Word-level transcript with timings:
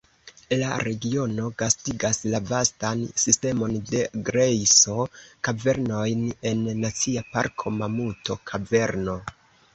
La 0.59 0.69
regiono 0.83 1.49
gastigas 1.61 2.19
la 2.35 2.39
vastan 2.51 3.03
sistemon 3.25 3.75
de 3.91 4.01
grejso-kavernojn 4.31 6.25
en 6.55 6.67
Nacia 6.83 7.25
Parko 7.37 7.77
Mamuto-Kaverno. 7.79 9.19